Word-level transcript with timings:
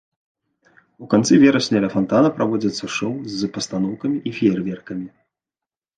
У 1.05 1.09
канцы 1.11 1.33
верасня 1.43 1.83
ля 1.83 1.89
фантана 1.95 2.29
праводзяцца 2.39 2.85
шоу 2.97 3.13
з 3.39 3.53
пастаноўкамі 3.59 4.17
і 4.31 4.37
феерверкам. 4.39 4.99